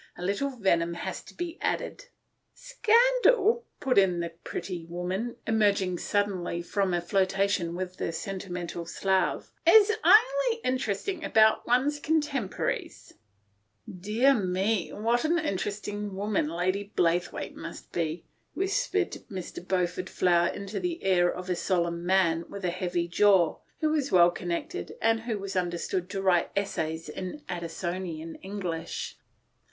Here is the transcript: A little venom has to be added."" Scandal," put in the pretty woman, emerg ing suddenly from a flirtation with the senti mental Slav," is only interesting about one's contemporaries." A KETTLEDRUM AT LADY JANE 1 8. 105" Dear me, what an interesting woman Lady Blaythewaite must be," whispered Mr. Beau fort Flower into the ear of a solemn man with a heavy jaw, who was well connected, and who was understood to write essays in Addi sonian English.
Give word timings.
A 0.17 0.23
little 0.23 0.49
venom 0.49 0.95
has 0.95 1.21
to 1.25 1.35
be 1.35 1.59
added."" 1.61 2.05
Scandal," 2.55 3.65
put 3.79 3.99
in 3.99 4.19
the 4.19 4.29
pretty 4.43 4.87
woman, 4.87 5.35
emerg 5.45 5.79
ing 5.79 5.99
suddenly 5.99 6.63
from 6.63 6.91
a 6.91 6.99
flirtation 6.99 7.75
with 7.75 7.97
the 7.97 8.11
senti 8.11 8.49
mental 8.49 8.87
Slav," 8.87 9.51
is 9.79 9.91
only 10.03 10.61
interesting 10.63 11.23
about 11.23 11.67
one's 11.67 11.99
contemporaries." 11.99 13.13
A 13.87 13.91
KETTLEDRUM 13.91 13.97
AT 13.97 14.07
LADY 14.07 14.07
JANE 14.07 14.23
1 14.23 14.57
8. 14.57 14.93
105" 14.93 14.93
Dear 14.95 14.97
me, 15.03 15.03
what 15.03 15.23
an 15.23 15.37
interesting 15.47 16.15
woman 16.15 16.49
Lady 16.49 16.91
Blaythewaite 16.95 17.53
must 17.55 17.91
be," 17.91 18.25
whispered 18.55 19.11
Mr. 19.29 19.63
Beau 19.67 19.85
fort 19.85 20.09
Flower 20.09 20.47
into 20.47 20.79
the 20.79 21.05
ear 21.05 21.29
of 21.29 21.47
a 21.47 21.55
solemn 21.55 22.03
man 22.03 22.45
with 22.49 22.65
a 22.65 22.71
heavy 22.71 23.07
jaw, 23.07 23.59
who 23.81 23.91
was 23.91 24.11
well 24.11 24.31
connected, 24.31 24.95
and 24.99 25.19
who 25.19 25.37
was 25.37 25.55
understood 25.55 26.09
to 26.09 26.23
write 26.23 26.49
essays 26.55 27.07
in 27.07 27.41
Addi 27.47 27.65
sonian 27.69 28.39
English. 28.41 29.17